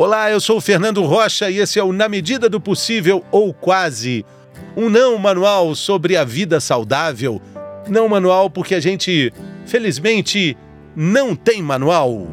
Olá, 0.00 0.30
eu 0.30 0.40
sou 0.40 0.58
o 0.58 0.60
Fernando 0.60 1.02
Rocha 1.02 1.50
e 1.50 1.58
esse 1.58 1.76
é 1.76 1.82
o 1.82 1.92
Na 1.92 2.08
Medida 2.08 2.48
do 2.48 2.60
Possível 2.60 3.24
ou 3.32 3.52
Quase. 3.52 4.24
Um 4.76 4.88
não 4.88 5.18
manual 5.18 5.74
sobre 5.74 6.16
a 6.16 6.22
vida 6.22 6.60
saudável. 6.60 7.42
Não 7.88 8.08
manual 8.08 8.48
porque 8.48 8.76
a 8.76 8.80
gente, 8.80 9.32
felizmente, 9.66 10.56
não 10.94 11.34
tem 11.34 11.60
manual. 11.60 12.28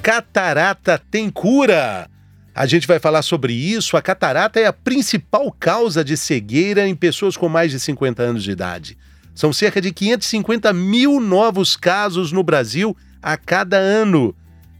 Catarata 0.00 0.96
tem 1.10 1.28
cura. 1.28 2.08
A 2.54 2.66
gente 2.66 2.86
vai 2.86 3.00
falar 3.00 3.22
sobre 3.22 3.52
isso. 3.52 3.96
A 3.96 4.00
catarata 4.00 4.60
é 4.60 4.66
a 4.66 4.72
principal 4.72 5.50
causa 5.50 6.04
de 6.04 6.16
cegueira 6.16 6.86
em 6.86 6.94
pessoas 6.94 7.36
com 7.36 7.48
mais 7.48 7.72
de 7.72 7.80
50 7.80 8.22
anos 8.22 8.44
de 8.44 8.52
idade. 8.52 8.96
São 9.34 9.52
cerca 9.52 9.80
de 9.80 9.92
550 9.92 10.72
mil 10.72 11.20
novos 11.20 11.76
casos 11.76 12.30
no 12.30 12.42
Brasil 12.42 12.96
a 13.20 13.36
cada 13.36 13.76
ano. 13.76 14.34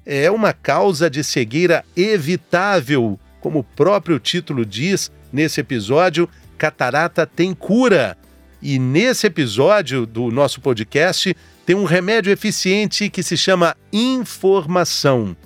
É 0.07 0.31
uma 0.31 0.53
causa 0.53 1.11
de 1.11 1.25
cegueira 1.25 1.85
evitável, 1.97 3.19
como 3.41 3.61
o 3.61 3.65
próprio 3.65 4.21
título 4.21 4.65
diz 4.65 5.11
nesse 5.33 5.61
episódio. 5.61 6.29
Catarata 6.57 7.27
tem 7.27 7.53
cura. 7.53 8.17
E 8.63 8.79
nesse 8.79 9.27
episódio 9.27 10.07
do 10.07 10.31
nosso 10.31 10.61
podcast 10.61 11.37
tem 11.67 11.75
um 11.75 11.85
remédio 11.85 12.33
eficiente 12.33 13.11
que 13.11 13.23
se 13.23 13.37
chama 13.37 13.77
informação. 13.93 15.37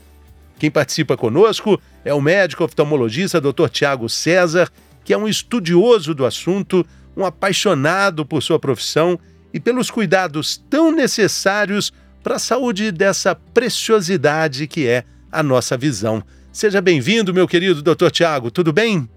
Quem 0.59 0.71
participa 0.71 1.17
conosco 1.17 1.81
é 2.05 2.13
o 2.13 2.21
médico 2.21 2.65
oftalmologista 2.65 3.41
Dr. 3.41 3.69
Tiago 3.71 4.09
César, 4.09 4.69
que 5.05 5.13
é 5.13 5.19
um 5.19 5.29
estudioso 5.29 6.15
do 6.15 6.27
assunto 6.27 6.85
um 7.19 7.27
apaixonado 7.27 8.25
por 8.25 8.41
sua 8.41 8.61
profissão 8.61 9.19
e 9.53 9.59
pelos 9.59 9.91
cuidados 9.91 10.57
tão 10.71 10.93
necessários 10.93 11.93
para 12.23 12.37
a 12.37 12.39
saúde 12.39 12.93
dessa 12.93 13.35
preciosidade 13.35 14.69
que 14.69 14.87
é 14.87 15.05
a 15.31 15.43
nossa 15.43 15.77
visão. 15.77 16.23
Seja 16.53 16.81
bem-vindo, 16.81 17.35
meu 17.35 17.49
querido 17.49 17.83
Dr. 17.83 18.11
Tiago, 18.11 18.53
tudo 18.53 18.73
bem? 18.73 19.09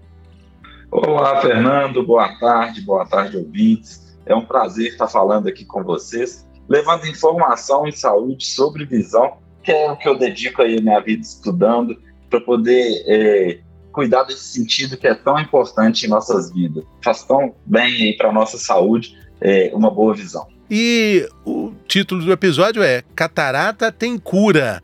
Olá, 0.90 1.40
Fernando, 1.40 2.04
boa 2.04 2.28
tarde, 2.40 2.80
boa 2.80 3.06
tarde, 3.06 3.36
ouvintes. 3.36 4.02
É 4.26 4.34
um 4.34 4.44
prazer 4.44 4.88
estar 4.88 5.06
falando 5.06 5.46
aqui 5.46 5.64
com 5.64 5.84
vocês, 5.84 6.44
levando 6.68 7.06
informação 7.06 7.86
em 7.86 7.92
saúde 7.92 8.44
sobre 8.44 8.84
visão, 8.84 9.38
que 9.62 9.70
é 9.70 9.90
o 9.90 9.96
que 9.96 10.08
eu 10.08 10.18
dedico 10.18 10.60
aí 10.60 10.78
a 10.78 10.82
minha 10.82 11.00
vida 11.00 11.22
estudando, 11.22 11.96
para 12.28 12.40
poder 12.40 13.04
é, 13.06 13.60
cuidar 13.92 14.24
desse 14.24 14.44
sentido 14.44 14.96
que 14.96 15.06
é 15.06 15.14
tão 15.14 15.38
importante 15.38 16.06
em 16.06 16.08
nossas 16.08 16.50
vidas. 16.50 16.84
Faz 17.04 17.22
tão 17.22 17.54
bem 17.64 18.16
para 18.16 18.30
a 18.30 18.32
nossa 18.32 18.58
saúde 18.58 19.16
é, 19.40 19.70
uma 19.74 19.90
boa 19.90 20.14
visão. 20.14 20.46
E 20.70 21.28
o 21.44 21.72
título 21.86 22.24
do 22.24 22.32
episódio 22.32 22.82
é 22.82 23.02
Catarata 23.14 23.92
tem 23.92 24.18
cura. 24.18 24.82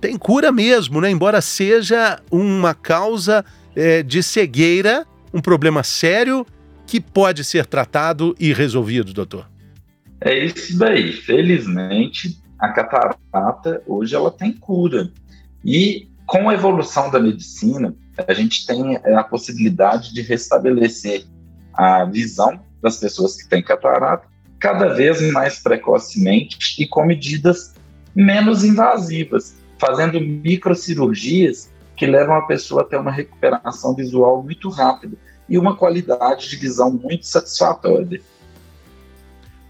Tem 0.00 0.16
cura 0.18 0.50
mesmo, 0.50 1.00
né? 1.00 1.10
Embora 1.10 1.40
seja 1.40 2.20
uma 2.30 2.74
causa 2.74 3.44
é, 3.74 4.02
de 4.02 4.22
cegueira, 4.22 5.06
um 5.32 5.40
problema 5.40 5.82
sério 5.82 6.46
que 6.86 7.00
pode 7.00 7.44
ser 7.44 7.66
tratado 7.66 8.34
e 8.40 8.52
resolvido, 8.52 9.12
doutor. 9.12 9.48
É 10.20 10.44
isso 10.44 10.76
daí. 10.78 11.12
Felizmente, 11.12 12.40
a 12.58 12.70
catarata 12.70 13.82
hoje 13.86 14.14
ela 14.14 14.30
tem 14.30 14.52
cura. 14.52 15.12
E 15.64 16.08
com 16.26 16.48
a 16.48 16.54
evolução 16.54 17.10
da 17.10 17.20
medicina, 17.20 17.94
a 18.26 18.32
gente 18.32 18.66
tem 18.66 18.96
é, 18.96 19.14
a 19.14 19.22
possibilidade 19.22 20.12
de 20.12 20.22
restabelecer 20.22 21.24
a 21.74 22.04
visão 22.04 22.60
das 22.82 22.98
pessoas 22.98 23.36
que 23.36 23.48
têm 23.48 23.62
catarata 23.62 24.26
cada 24.58 24.88
vez 24.94 25.20
mais 25.32 25.60
precocemente 25.60 26.82
e 26.82 26.86
com 26.86 27.04
medidas 27.04 27.74
menos 28.14 28.64
invasivas, 28.64 29.54
fazendo 29.78 30.20
microcirurgias 30.20 31.70
que 31.96 32.06
levam 32.06 32.34
a 32.34 32.42
pessoa 32.42 32.82
a 32.82 32.84
ter 32.84 32.96
uma 32.96 33.12
recuperação 33.12 33.94
visual 33.94 34.42
muito 34.42 34.68
rápida 34.68 35.16
e 35.48 35.56
uma 35.56 35.76
qualidade 35.76 36.50
de 36.50 36.56
visão 36.56 36.90
muito 36.90 37.26
satisfatória. 37.26 38.20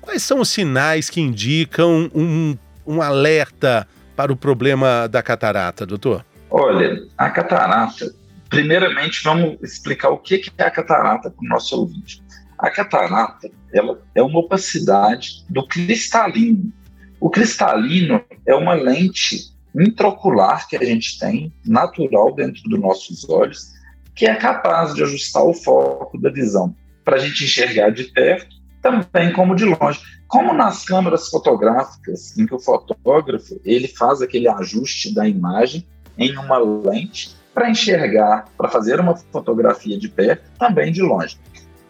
Quais 0.00 0.22
são 0.22 0.40
os 0.40 0.48
sinais 0.48 1.10
que 1.10 1.20
indicam 1.20 2.10
um, 2.14 2.56
um 2.86 3.02
alerta 3.02 3.86
para 4.16 4.32
o 4.32 4.36
problema 4.36 5.06
da 5.06 5.22
catarata, 5.22 5.84
doutor? 5.84 6.24
Olha, 6.50 7.06
a 7.16 7.28
catarata 7.28 8.14
Primeiramente, 8.48 9.22
vamos 9.22 9.58
explicar 9.62 10.10
o 10.10 10.18
que 10.18 10.50
é 10.56 10.64
a 10.64 10.70
catarata 10.70 11.30
para 11.30 11.44
o 11.44 11.48
nosso 11.48 11.78
ouvinte. 11.78 12.22
A 12.58 12.70
catarata 12.70 13.50
ela 13.72 14.00
é 14.14 14.22
uma 14.22 14.40
opacidade 14.40 15.44
do 15.48 15.66
cristalino. 15.66 16.72
O 17.20 17.28
cristalino 17.30 18.24
é 18.46 18.54
uma 18.54 18.74
lente 18.74 19.52
intraocular 19.74 20.66
que 20.66 20.76
a 20.76 20.84
gente 20.84 21.18
tem, 21.18 21.52
natural 21.64 22.34
dentro 22.34 22.62
dos 22.64 22.80
nossos 22.80 23.28
olhos, 23.28 23.72
que 24.14 24.26
é 24.26 24.34
capaz 24.34 24.94
de 24.94 25.02
ajustar 25.02 25.44
o 25.44 25.54
foco 25.54 26.18
da 26.18 26.30
visão 26.30 26.74
para 27.04 27.16
a 27.16 27.18
gente 27.18 27.44
enxergar 27.44 27.90
de 27.90 28.04
perto, 28.04 28.56
também 28.82 29.32
como 29.32 29.54
de 29.54 29.64
longe. 29.64 30.00
Como 30.26 30.52
nas 30.52 30.84
câmeras 30.84 31.28
fotográficas, 31.28 32.36
em 32.36 32.44
que 32.44 32.54
o 32.54 32.58
fotógrafo 32.58 33.58
ele 33.64 33.88
faz 33.88 34.20
aquele 34.20 34.48
ajuste 34.48 35.14
da 35.14 35.26
imagem 35.26 35.86
em 36.18 36.36
uma 36.36 36.58
lente 36.58 37.37
para 37.58 37.70
enxergar, 37.70 38.44
para 38.56 38.68
fazer 38.68 39.00
uma 39.00 39.16
fotografia 39.16 39.98
de 39.98 40.08
perto, 40.08 40.48
também 40.60 40.92
de 40.92 41.02
longe. 41.02 41.36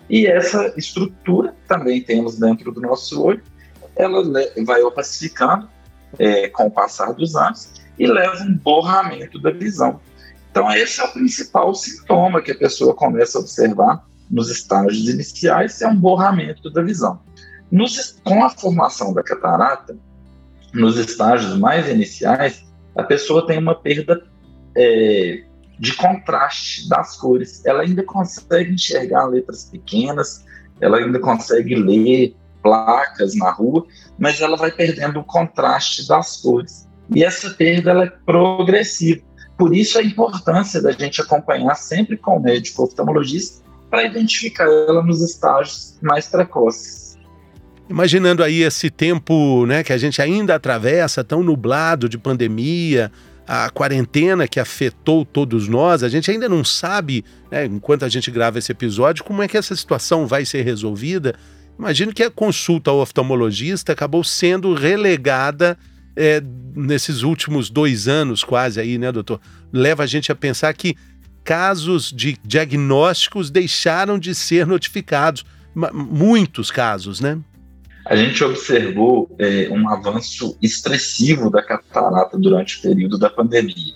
E 0.09 0.27
essa 0.27 0.73
estrutura 0.79 1.55
também 1.69 2.03
temos 2.03 2.39
dentro 2.39 2.73
do 2.73 2.81
nosso 2.81 3.23
olho, 3.23 3.43
ela 3.95 4.23
vai 4.65 4.81
opacificando 4.81 5.69
é, 6.19 6.49
com 6.49 6.69
o 6.69 6.71
passar 6.71 7.13
dos 7.13 7.37
anos 7.37 7.71
e 7.99 8.07
leva 8.07 8.43
um 8.45 8.55
borramento 8.55 9.39
da 9.39 9.51
visão. 9.51 10.01
Então, 10.51 10.73
esse 10.73 11.03
é 11.03 11.05
o 11.05 11.13
principal 11.13 11.75
sintoma 11.75 12.41
que 12.41 12.53
a 12.53 12.57
pessoa 12.57 12.95
começa 12.95 13.37
a 13.37 13.43
observar 13.43 14.03
nos 14.31 14.49
estágios 14.49 15.07
iniciais, 15.07 15.83
é 15.83 15.87
um 15.87 15.97
borramento 15.97 16.71
da 16.71 16.81
visão. 16.81 17.21
Nos, 17.71 18.19
com 18.25 18.43
a 18.43 18.49
formação 18.49 19.13
da 19.13 19.23
catarata, 19.23 19.95
nos 20.73 20.97
estágios 20.97 21.59
mais 21.59 21.87
iniciais, 21.91 22.65
a 22.97 23.03
pessoa 23.03 23.47
tem 23.47 23.59
uma 23.59 23.75
perda 23.75 24.27
é, 24.75 25.45
de 25.79 25.95
contraste 25.95 26.89
das 26.89 27.17
cores. 27.17 27.65
Ela 27.65 27.83
ainda 27.83 28.03
consegue 28.03 28.73
enxergar 28.73 29.27
letras 29.27 29.65
pequenas, 29.65 30.45
ela 30.81 30.99
ainda 30.99 31.19
consegue 31.19 31.75
ler 31.75 32.35
placas 32.63 33.35
na 33.37 33.51
rua, 33.51 33.87
mas 34.19 34.41
ela 34.41 34.57
vai 34.57 34.71
perdendo 34.71 35.21
o 35.21 35.25
contraste 35.25 36.07
das 36.09 36.37
cores. 36.39 36.89
E 37.15 37.25
essa 37.25 37.51
perda 37.51 37.91
ela 37.91 38.05
é 38.05 38.13
progressiva. 38.27 39.23
Por 39.57 39.75
isso 39.75 39.99
a 39.99 40.03
importância 40.03 40.81
da 40.81 40.93
gente 40.93 41.21
acompanhar 41.21 41.75
sempre 41.75 42.17
com 42.17 42.37
o 42.37 42.41
médico 42.41 42.85
oftalmologista 42.85 43.65
para 43.91 44.05
identificar 44.05 44.65
ela 44.65 45.03
nos 45.03 45.23
estágios 45.23 45.99
mais 46.03 46.27
precoces. 46.29 47.17
Imaginando 47.89 48.45
aí 48.45 48.63
esse 48.63 48.91
tempo 48.91 49.65
né, 49.65 49.83
que 49.83 49.93
a 49.93 49.99
gente 49.99 50.21
ainda 50.21 50.55
atravessa, 50.55 51.25
tão 51.25 51.43
nublado 51.43 52.09
de 52.09 52.19
pandemia, 52.19 53.11
a 53.49 53.71
quarentena 53.71 54.47
que 54.47 54.61
afetou 54.61 55.25
todos 55.25 55.67
nós, 55.69 56.03
a 56.03 56.09
gente 56.11 56.31
ainda 56.31 56.51
não 56.51 56.63
sabe, 56.63 57.25
né, 57.51 57.65
enquanto 57.65 58.05
a 58.05 58.09
gente 58.09 58.31
grava 58.31 58.59
esse 58.59 58.71
episódio, 58.71 59.25
como 59.25 59.43
é 59.43 59.49
que 59.49 59.57
essa 59.57 59.75
situação 59.75 60.27
vai 60.27 60.45
ser 60.45 60.63
resolvida. 60.63 61.35
Imagino 61.79 62.13
que 62.13 62.23
a 62.23 62.31
consulta 62.31 62.91
ao 62.91 62.99
oftalmologista 62.99 63.93
acabou 63.93 64.23
sendo 64.23 64.75
relegada 64.75 65.79
é, 66.15 66.43
nesses 66.77 67.23
últimos 67.23 67.71
dois 67.71 68.07
anos, 68.07 68.45
quase 68.45 68.81
aí, 68.81 68.99
né, 68.99 69.11
doutor? 69.11 69.41
Leva 69.73 70.03
a 70.03 70.07
gente 70.07 70.31
a 70.31 70.35
pensar 70.35 70.75
que 70.75 70.95
casos 71.43 72.13
de 72.13 72.37
diagnósticos 72.45 73.51
deixaram 73.51 74.19
de 74.19 74.35
ser 74.35 74.67
notificados. 74.67 75.47
Muitos 75.75 76.71
casos, 76.71 77.21
né? 77.21 77.39
A 78.09 78.17
gente 78.17 78.43
observou 78.43 79.31
é, 79.39 79.69
um 79.71 79.87
avanço 79.87 80.57
expressivo 80.63 81.51
da 81.51 81.63
catarata 81.63 82.39
durante 82.39 82.79
o 82.79 82.83
período 82.83 83.19
da 83.19 83.29
pandemia. 83.29 83.93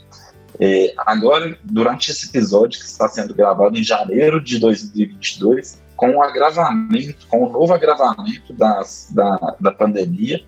É, 0.60 0.92
agora, 0.98 1.58
durante 1.64 2.10
esse 2.10 2.28
episódio 2.28 2.78
que 2.78 2.84
está 2.84 3.08
sendo 3.08 3.34
gravado 3.34 3.76
em 3.76 3.82
janeiro 3.82 4.38
de 4.38 4.58
2022, 4.58 5.80
com 5.96 6.16
o 6.16 6.22
agravamento, 6.22 7.26
com 7.26 7.44
o 7.44 7.50
novo 7.50 7.72
agravamento 7.72 8.52
das, 8.52 9.08
da, 9.10 9.56
da 9.58 9.72
pandemia, 9.72 10.44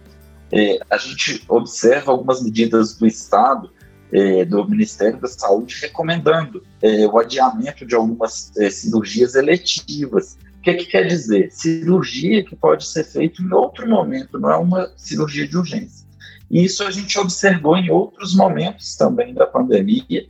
é, 0.53 0.79
a 0.91 0.99
gente 0.99 1.43
observa 1.49 2.13
algumas 2.13 2.43
medidas 2.43 2.95
do 2.99 3.07
Estado, 3.07 3.71
é, 4.13 4.45
do 4.45 4.69
Ministério 4.69 5.19
da 5.19 5.27
Saúde, 5.27 5.79
recomendando 5.81 6.63
é, 6.83 7.07
o 7.07 7.19
adiamento 7.19 7.87
de 7.87 7.95
algumas 7.95 8.53
é, 8.59 8.69
cirurgias 8.69 9.35
eletivas 9.35 10.37
que, 10.65 10.75
que 10.75 10.87
quer 10.87 11.07
dizer? 11.07 11.51
Cirurgia 11.53 12.43
que 12.43 12.57
pode 12.57 12.87
ser 12.87 13.05
feita 13.05 13.43
em 13.43 13.53
outro 13.53 13.89
momento, 13.89 14.39
não 14.39 14.51
é 14.51 14.57
uma 14.57 14.91
cirurgia 14.97 15.47
de 15.47 15.57
urgência. 15.57 16.07
E 16.51 16.65
isso 16.65 16.83
a 16.85 16.91
gente 16.91 17.19
observou 17.19 17.77
em 17.77 17.91
outros 17.91 18.35
momentos 18.35 18.97
também 18.97 19.35
da 19.35 19.47
pandemia. 19.47 20.27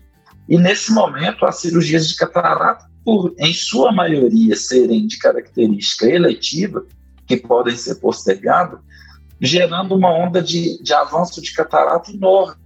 E 0.48 0.58
nesse 0.58 0.92
momento, 0.92 1.46
as 1.46 1.60
cirurgias 1.60 2.08
de 2.08 2.16
catarata, 2.16 2.90
por 3.04 3.34
em 3.38 3.52
sua 3.52 3.92
maioria 3.92 4.56
serem 4.56 5.06
de 5.06 5.19
característica 5.19 6.06
eletiva, 6.06 6.84
que 7.26 7.37
podem 7.37 7.76
ser 7.76 7.96
postergados, 7.96 8.80
gerando 9.40 9.94
uma 9.94 10.10
onda 10.10 10.42
de, 10.42 10.82
de 10.82 10.92
avanço 10.92 11.40
de 11.40 11.52
catarata 11.52 12.10
enorme. 12.10 12.56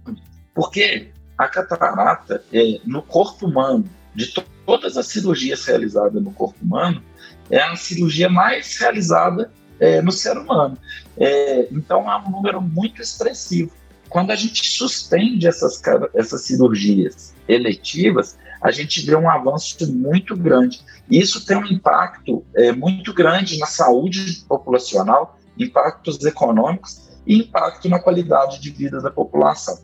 Porque 0.55 1.09
a 1.37 1.47
catarata, 1.47 2.43
é, 2.51 2.79
no 2.85 3.01
corpo 3.01 3.45
humano, 3.47 3.85
de 4.15 4.27
to 4.27 4.43
todas 4.65 4.97
as 4.97 5.07
cirurgias 5.07 5.65
realizadas 5.65 6.21
no 6.21 6.31
corpo 6.31 6.63
humano, 6.63 7.01
é 7.49 7.61
a 7.61 7.75
cirurgia 7.75 8.29
mais 8.29 8.77
realizada 8.77 9.51
é, 9.79 10.01
no 10.01 10.11
ser 10.11 10.37
humano. 10.37 10.77
É, 11.17 11.67
então, 11.71 12.11
é 12.11 12.17
um 12.17 12.29
número 12.29 12.61
muito 12.61 13.01
expressivo. 13.01 13.71
Quando 14.09 14.31
a 14.31 14.35
gente 14.35 14.67
suspende 14.67 15.47
essas, 15.47 15.81
essas 16.15 16.41
cirurgias 16.41 17.33
eletivas, 17.47 18.37
a 18.61 18.71
gente 18.71 19.05
vê 19.05 19.15
um 19.15 19.29
avanço 19.29 19.91
muito 19.91 20.35
grande. 20.35 20.81
Isso 21.09 21.45
tem 21.45 21.57
um 21.57 21.65
impacto 21.65 22.43
é, 22.55 22.71
muito 22.71 23.13
grande 23.13 23.57
na 23.57 23.67
saúde 23.67 24.43
populacional, 24.47 25.39
impactos 25.57 26.23
econômicos 26.25 27.09
e 27.25 27.37
impacto 27.39 27.87
na 27.87 27.99
qualidade 27.99 28.59
de 28.59 28.71
vida 28.71 28.99
da 28.99 29.11
população. 29.11 29.77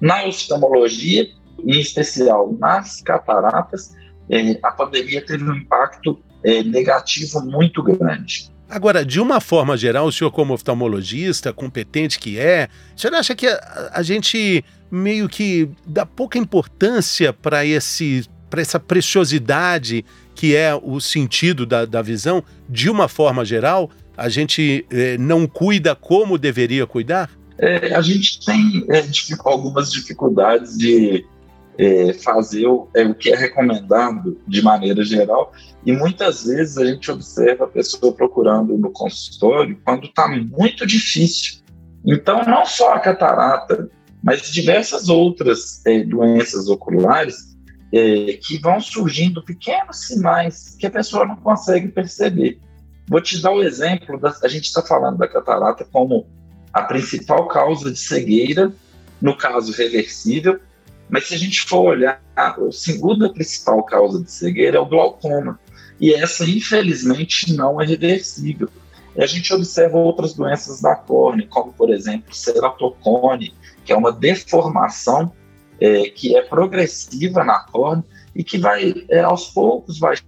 Na 0.00 0.24
oftalmologia, 0.26 1.28
em 1.58 1.78
especial 1.78 2.52
nas 2.58 3.00
cataratas, 3.02 3.94
é, 4.30 4.58
a 4.62 4.70
pandemia 4.70 5.24
teve 5.24 5.44
um 5.44 5.54
impacto 5.54 6.18
é, 6.44 6.62
negativo 6.62 7.40
muito 7.40 7.82
grande. 7.82 8.50
Agora, 8.68 9.04
de 9.04 9.20
uma 9.20 9.40
forma 9.40 9.76
geral, 9.76 10.06
o 10.06 10.12
senhor, 10.12 10.30
como 10.30 10.54
oftalmologista, 10.54 11.52
competente 11.52 12.18
que 12.18 12.38
é, 12.38 12.68
o 12.96 13.00
senhor 13.00 13.14
acha 13.14 13.34
que 13.34 13.46
a, 13.46 13.90
a 13.92 14.02
gente 14.02 14.64
meio 14.90 15.28
que 15.28 15.68
dá 15.86 16.06
pouca 16.06 16.38
importância 16.38 17.32
para 17.32 17.64
esse 17.64 18.24
para 18.48 18.60
essa 18.60 18.78
preciosidade 18.78 20.04
que 20.34 20.54
é 20.54 20.74
o 20.74 21.00
sentido 21.00 21.64
da, 21.64 21.86
da 21.86 22.02
visão, 22.02 22.44
de 22.68 22.90
uma 22.90 23.08
forma 23.08 23.44
geral, 23.44 23.90
a 24.16 24.28
gente 24.28 24.84
eh, 24.90 25.16
não 25.18 25.46
cuida 25.46 25.94
como 25.94 26.36
deveria 26.36 26.86
cuidar? 26.86 27.30
É, 27.58 27.94
a 27.94 28.00
gente 28.00 28.44
tem 28.44 28.84
é, 28.90 29.04
algumas 29.44 29.90
dificuldades 29.90 30.76
de 30.76 31.24
é, 31.78 32.12
fazer 32.12 32.66
o, 32.66 32.88
é, 32.94 33.04
o 33.04 33.14
que 33.14 33.32
é 33.32 33.36
recomendado 33.36 34.38
de 34.46 34.62
maneira 34.62 35.02
geral, 35.04 35.52
e 35.84 35.92
muitas 35.92 36.44
vezes 36.44 36.78
a 36.78 36.84
gente 36.84 37.10
observa 37.10 37.64
a 37.64 37.68
pessoa 37.68 38.12
procurando 38.12 38.76
no 38.76 38.90
consultório 38.90 39.78
quando 39.84 40.06
está 40.06 40.28
muito 40.28 40.86
difícil. 40.86 41.62
Então, 42.04 42.42
não 42.44 42.64
só 42.64 42.94
a 42.94 43.00
catarata, 43.00 43.90
mas 44.22 44.50
diversas 44.50 45.08
outras 45.08 45.84
é, 45.86 46.04
doenças 46.04 46.68
oculares 46.68 47.56
é, 47.92 48.38
que 48.40 48.58
vão 48.58 48.80
surgindo 48.80 49.42
pequenos 49.44 50.06
sinais 50.06 50.76
que 50.78 50.86
a 50.86 50.90
pessoa 50.90 51.26
não 51.26 51.36
consegue 51.36 51.88
perceber. 51.88 52.58
Vou 53.08 53.20
te 53.20 53.40
dar 53.42 53.50
o 53.50 53.58
um 53.58 53.62
exemplo, 53.62 54.18
da, 54.18 54.34
a 54.42 54.48
gente 54.48 54.64
está 54.64 54.82
falando 54.82 55.18
da 55.18 55.28
catarata 55.28 55.84
como 55.84 56.26
a 56.72 56.82
principal 56.82 57.46
causa 57.48 57.90
de 57.90 57.98
cegueira, 57.98 58.72
no 59.20 59.36
caso 59.36 59.72
reversível, 59.72 60.58
mas 61.12 61.28
se 61.28 61.34
a 61.34 61.36
gente 61.36 61.60
for 61.60 61.90
olhar, 61.90 62.22
a 62.34 62.56
segunda 62.70 63.30
principal 63.30 63.82
causa 63.82 64.24
de 64.24 64.32
cegueira 64.32 64.78
é 64.78 64.80
o 64.80 64.86
glaucoma. 64.86 65.60
E 66.00 66.14
essa, 66.14 66.42
infelizmente, 66.48 67.54
não 67.54 67.78
é 67.78 67.84
reversível. 67.84 68.66
E 69.14 69.22
a 69.22 69.26
gente 69.26 69.52
observa 69.52 69.98
outras 69.98 70.32
doenças 70.32 70.80
da 70.80 70.94
córnea, 70.94 71.46
como, 71.50 71.70
por 71.70 71.90
exemplo, 71.90 72.34
ceratocone, 72.34 73.52
que 73.84 73.92
é 73.92 73.96
uma 73.96 74.10
deformação 74.10 75.30
é, 75.78 76.04
que 76.04 76.34
é 76.34 76.40
progressiva 76.40 77.44
na 77.44 77.60
córnea 77.60 78.06
e 78.34 78.42
que 78.42 78.56
vai, 78.56 78.94
é, 79.10 79.20
aos 79.20 79.48
poucos, 79.48 79.98
baixando 79.98 80.24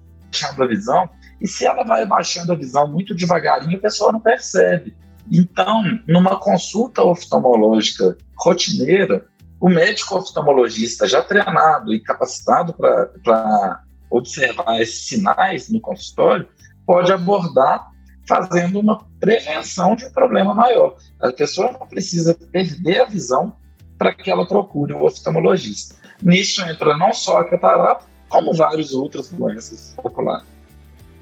a 0.58 0.66
visão. 0.66 1.08
E 1.40 1.48
se 1.48 1.64
ela 1.64 1.82
vai 1.82 2.04
baixando 2.04 2.52
a 2.52 2.56
visão 2.56 2.86
muito 2.86 3.14
devagarinho, 3.14 3.78
a 3.78 3.80
pessoa 3.80 4.12
não 4.12 4.20
percebe. 4.20 4.94
Então, 5.32 5.82
numa 6.06 6.38
consulta 6.38 7.02
oftalmológica 7.02 8.18
rotineira, 8.36 9.24
o 9.64 9.68
médico 9.70 10.18
oftalmologista 10.18 11.08
já 11.08 11.22
treinado 11.22 11.94
e 11.94 11.98
capacitado 11.98 12.74
para 12.74 13.82
observar 14.10 14.78
esses 14.78 15.06
sinais 15.06 15.70
no 15.70 15.80
consultório 15.80 16.46
pode 16.84 17.10
abordar 17.10 17.90
fazendo 18.28 18.78
uma 18.78 19.06
prevenção 19.18 19.96
de 19.96 20.04
um 20.04 20.10
problema 20.10 20.52
maior. 20.52 20.98
A 21.18 21.32
pessoa 21.32 21.72
não 21.72 21.86
precisa 21.86 22.34
perder 22.34 23.00
a 23.00 23.04
visão 23.06 23.56
para 23.96 24.12
que 24.12 24.30
ela 24.30 24.46
procure 24.46 24.92
o 24.92 25.02
oftalmologista. 25.02 25.94
Nisso 26.22 26.60
entra 26.60 26.94
não 26.98 27.14
só 27.14 27.38
a 27.38 27.48
catarata, 27.48 28.04
como 28.28 28.52
várias 28.52 28.92
outras 28.92 29.30
doenças 29.30 29.94
oculares. 29.96 30.46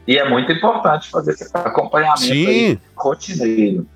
E 0.05 0.19
é 0.19 0.29
muito 0.29 0.51
importante 0.51 1.09
fazer 1.11 1.31
esse 1.31 1.49
acompanhamento 1.55 2.83
rotineiro. 2.97 3.87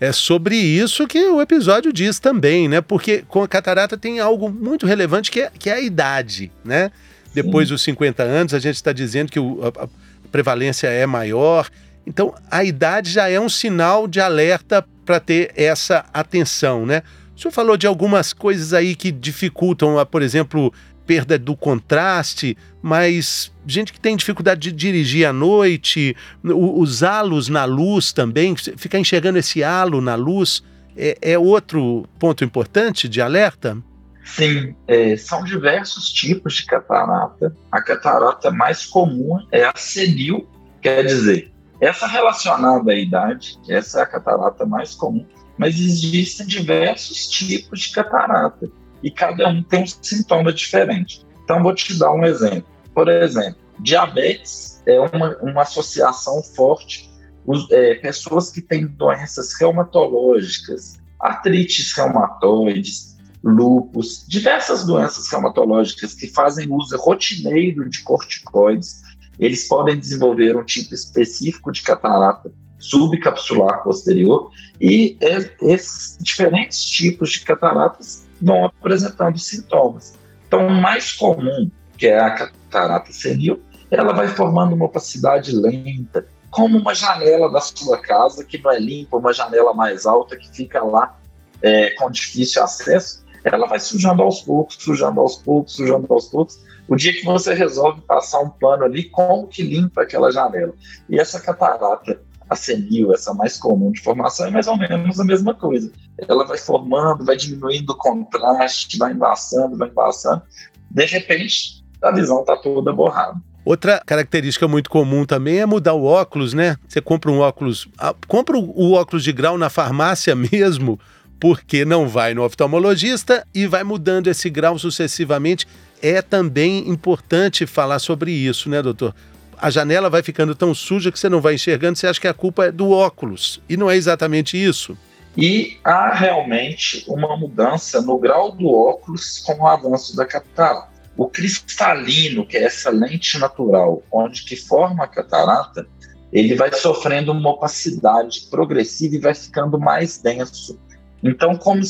É 0.00 0.12
sobre 0.12 0.56
isso 0.56 1.06
que 1.06 1.22
o 1.28 1.42
episódio 1.42 1.92
diz 1.92 2.18
também, 2.18 2.68
né? 2.68 2.80
Porque 2.80 3.22
com 3.28 3.42
a 3.42 3.48
catarata 3.48 3.98
tem 3.98 4.18
algo 4.18 4.50
muito 4.50 4.86
relevante 4.86 5.30
que 5.30 5.42
é, 5.42 5.50
que 5.50 5.68
é 5.68 5.74
a 5.74 5.80
idade, 5.80 6.50
né? 6.64 6.90
Depois 7.34 7.68
dos 7.68 7.82
50 7.82 8.22
anos, 8.22 8.54
a 8.54 8.58
gente 8.58 8.76
está 8.76 8.92
dizendo 8.92 9.30
que 9.30 9.38
o, 9.38 9.60
a, 9.62 9.84
a 9.84 9.88
prevalência 10.32 10.88
é 10.88 11.04
maior. 11.06 11.68
Então, 12.06 12.34
a 12.50 12.64
idade 12.64 13.10
já 13.10 13.28
é 13.28 13.38
um 13.38 13.48
sinal 13.48 14.08
de 14.08 14.20
alerta 14.20 14.84
para 15.04 15.20
ter 15.20 15.52
essa 15.54 16.04
atenção, 16.14 16.86
né? 16.86 17.02
O 17.36 17.40
senhor 17.40 17.52
falou 17.52 17.76
de 17.76 17.86
algumas 17.86 18.32
coisas 18.32 18.72
aí 18.72 18.94
que 18.94 19.12
dificultam, 19.12 19.94
por 20.06 20.22
exemplo, 20.22 20.72
perda 21.10 21.36
do 21.36 21.56
contraste, 21.56 22.56
mas 22.80 23.50
gente 23.66 23.92
que 23.92 23.98
tem 23.98 24.14
dificuldade 24.14 24.60
de 24.60 24.70
dirigir 24.70 25.26
à 25.26 25.32
noite, 25.32 26.16
os 26.44 27.02
halos 27.02 27.48
na 27.48 27.64
luz 27.64 28.12
também, 28.12 28.54
ficar 28.54 28.96
enxergando 28.96 29.36
esse 29.36 29.60
halo 29.60 30.00
na 30.00 30.14
luz, 30.14 30.62
é, 30.96 31.18
é 31.20 31.36
outro 31.36 32.06
ponto 32.16 32.44
importante 32.44 33.08
de 33.08 33.20
alerta? 33.20 33.76
Sim, 34.24 34.72
é, 34.86 35.16
são 35.16 35.42
diversos 35.42 36.12
tipos 36.12 36.54
de 36.54 36.66
catarata. 36.66 37.56
A 37.72 37.82
catarata 37.82 38.52
mais 38.52 38.86
comum 38.86 39.36
é 39.50 39.64
a 39.64 39.72
senil, 39.74 40.48
quer 40.80 41.04
dizer, 41.04 41.50
essa 41.80 42.06
relacionada 42.06 42.92
à 42.92 42.94
idade, 42.94 43.58
essa 43.68 43.98
é 43.98 44.02
a 44.04 44.06
catarata 44.06 44.64
mais 44.64 44.94
comum, 44.94 45.26
mas 45.58 45.74
existem 45.74 46.46
diversos 46.46 47.26
tipos 47.26 47.80
de 47.80 47.90
catarata 47.94 48.70
e 49.02 49.10
cada 49.10 49.48
um 49.48 49.62
tem 49.62 49.82
um 49.82 49.86
sintoma 49.86 50.52
diferente. 50.52 51.24
Então, 51.44 51.62
vou 51.62 51.74
te 51.74 51.98
dar 51.98 52.12
um 52.12 52.24
exemplo. 52.24 52.66
Por 52.94 53.08
exemplo, 53.08 53.60
diabetes 53.80 54.82
é 54.86 55.00
uma, 55.00 55.36
uma 55.38 55.62
associação 55.62 56.42
forte. 56.42 57.10
Os, 57.46 57.70
é, 57.70 57.94
pessoas 57.94 58.50
que 58.50 58.60
têm 58.60 58.86
doenças 58.86 59.54
reumatológicas, 59.58 60.98
artrites 61.18 61.92
reumatoides, 61.96 63.16
lúpus, 63.42 64.24
diversas 64.28 64.84
doenças 64.84 65.30
reumatológicas 65.30 66.14
que 66.14 66.28
fazem 66.28 66.70
uso 66.70 66.96
rotineiro 66.98 67.88
de 67.88 68.02
corticoides, 68.02 69.00
eles 69.38 69.66
podem 69.66 69.98
desenvolver 69.98 70.56
um 70.56 70.64
tipo 70.64 70.94
específico 70.94 71.72
de 71.72 71.82
catarata 71.82 72.52
subcapsular 72.78 73.82
posterior 73.82 74.50
e 74.80 75.16
é, 75.20 75.50
esses 75.62 76.16
diferentes 76.20 76.82
tipos 76.82 77.30
de 77.32 77.40
cataratas 77.40 78.26
vão 78.40 78.64
apresentando 78.64 79.38
sintomas. 79.38 80.18
Então, 80.46 80.66
o 80.66 80.70
mais 80.70 81.12
comum, 81.12 81.70
que 81.96 82.06
é 82.06 82.18
a 82.18 82.30
catarata 82.30 83.12
senil, 83.12 83.60
ela 83.90 84.12
vai 84.12 84.28
formando 84.28 84.74
uma 84.74 84.86
opacidade 84.86 85.54
lenta, 85.54 86.26
como 86.50 86.78
uma 86.78 86.94
janela 86.94 87.50
da 87.50 87.60
sua 87.60 87.98
casa 87.98 88.44
que 88.44 88.58
não 88.58 88.70
é 88.70 88.78
limpa, 88.78 89.16
uma 89.16 89.32
janela 89.32 89.72
mais 89.72 90.06
alta 90.06 90.36
que 90.36 90.48
fica 90.50 90.82
lá 90.82 91.16
é, 91.62 91.90
com 91.90 92.10
difícil 92.10 92.62
acesso, 92.62 93.24
ela 93.44 93.66
vai 93.66 93.78
sujando 93.78 94.22
aos 94.22 94.40
poucos, 94.40 94.76
sujando 94.78 95.20
aos 95.20 95.36
poucos, 95.36 95.74
sujando 95.74 96.06
aos 96.12 96.26
poucos. 96.26 96.60
O 96.88 96.96
dia 96.96 97.12
que 97.12 97.24
você 97.24 97.54
resolve 97.54 98.00
passar 98.02 98.40
um 98.40 98.50
pano 98.50 98.84
ali, 98.84 99.04
como 99.04 99.46
que 99.46 99.62
limpa 99.62 100.02
aquela 100.02 100.30
janela? 100.30 100.74
E 101.08 101.18
essa 101.18 101.40
catarata 101.40 102.20
a 102.50 102.56
senil, 102.56 103.14
essa 103.14 103.32
mais 103.32 103.56
comum 103.56 103.92
de 103.92 104.00
formação, 104.00 104.46
é 104.46 104.50
mais 104.50 104.66
ou 104.66 104.76
menos 104.76 105.20
a 105.20 105.24
mesma 105.24 105.54
coisa. 105.54 105.90
Ela 106.18 106.44
vai 106.44 106.58
formando, 106.58 107.24
vai 107.24 107.36
diminuindo 107.36 107.90
o 107.90 107.96
contraste, 107.96 108.98
vai 108.98 109.12
embaçando, 109.12 109.78
vai 109.78 109.88
embaçando. 109.88 110.42
De 110.90 111.06
repente, 111.06 111.84
a 112.02 112.10
visão 112.10 112.40
está 112.40 112.56
toda 112.56 112.92
borrada. 112.92 113.40
Outra 113.64 114.02
característica 114.04 114.66
muito 114.66 114.90
comum 114.90 115.24
também 115.24 115.60
é 115.60 115.66
mudar 115.66 115.94
o 115.94 116.04
óculos, 116.04 116.52
né? 116.52 116.76
Você 116.88 117.00
compra 117.00 117.30
um 117.30 117.38
óculos, 117.38 117.86
compra 118.26 118.58
o 118.58 118.92
óculos 118.94 119.22
de 119.22 119.32
grau 119.32 119.56
na 119.56 119.70
farmácia 119.70 120.34
mesmo, 120.52 120.98
porque 121.38 121.84
não 121.84 122.08
vai 122.08 122.34
no 122.34 122.42
oftalmologista 122.42 123.46
e 123.54 123.68
vai 123.68 123.84
mudando 123.84 124.26
esse 124.26 124.50
grau 124.50 124.76
sucessivamente. 124.76 125.68
É 126.02 126.20
também 126.20 126.88
importante 126.88 127.64
falar 127.64 127.98
sobre 128.00 128.32
isso, 128.32 128.68
né, 128.68 128.82
doutor? 128.82 129.14
A 129.60 129.70
janela 129.70 130.08
vai 130.08 130.22
ficando 130.22 130.54
tão 130.54 130.74
suja 130.74 131.12
que 131.12 131.18
você 131.18 131.28
não 131.28 131.40
vai 131.40 131.54
enxergando, 131.54 131.98
você 131.98 132.06
acha 132.06 132.20
que 132.20 132.28
a 132.28 132.34
culpa 132.34 132.66
é 132.66 132.72
do 132.72 132.90
óculos. 132.90 133.60
E 133.68 133.76
não 133.76 133.90
é 133.90 133.96
exatamente 133.96 134.56
isso. 134.56 134.96
E 135.36 135.78
há 135.84 136.12
realmente 136.12 137.04
uma 137.06 137.36
mudança 137.36 138.00
no 138.00 138.18
grau 138.18 138.52
do 138.52 138.68
óculos 138.68 139.38
com 139.40 139.54
o 139.62 139.66
avanço 139.66 140.16
da 140.16 140.26
catarata. 140.26 140.88
O 141.16 141.28
cristalino, 141.28 142.46
que 142.46 142.56
é 142.56 142.64
essa 142.64 142.90
lente 142.90 143.38
natural, 143.38 144.02
onde 144.10 144.42
que 144.44 144.56
forma 144.56 145.04
a 145.04 145.08
catarata, 145.08 145.86
ele 146.32 146.54
vai 146.54 146.72
sofrendo 146.72 147.32
uma 147.32 147.50
opacidade 147.50 148.46
progressiva 148.50 149.16
e 149.16 149.20
vai 149.20 149.34
ficando 149.34 149.78
mais 149.78 150.18
denso. 150.18 150.78
Então, 151.22 151.54
como 151.56 151.82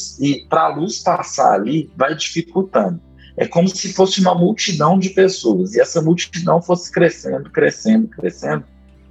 para 0.48 0.62
a 0.62 0.74
luz 0.74 0.98
passar 0.98 1.54
ali, 1.54 1.90
vai 1.96 2.14
dificultando. 2.14 3.00
É 3.40 3.48
como 3.48 3.66
se 3.68 3.94
fosse 3.94 4.20
uma 4.20 4.34
multidão 4.34 4.98
de 4.98 5.08
pessoas 5.08 5.74
e 5.74 5.80
essa 5.80 6.02
multidão 6.02 6.60
fosse 6.60 6.92
crescendo, 6.92 7.48
crescendo, 7.48 8.06
crescendo, 8.06 8.64